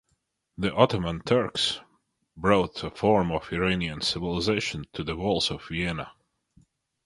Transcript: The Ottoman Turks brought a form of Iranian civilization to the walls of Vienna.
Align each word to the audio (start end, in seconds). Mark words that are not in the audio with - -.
The 0.57 0.73
Ottoman 0.73 1.21
Turks 1.23 1.79
brought 2.35 2.83
a 2.83 2.89
form 2.89 3.31
of 3.31 3.53
Iranian 3.53 4.01
civilization 4.01 4.85
to 4.93 5.03
the 5.03 5.15
walls 5.15 5.51
of 5.51 5.63
Vienna. 5.67 6.11